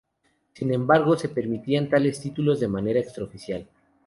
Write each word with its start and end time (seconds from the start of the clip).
Sin 0.55 0.73
embargo, 0.73 1.15
se 1.15 1.29
permitían 1.29 1.87
tales 1.87 2.19
títulos 2.19 2.59
de 2.59 2.67
manera 2.67 2.99
extraoficial. 2.99 3.67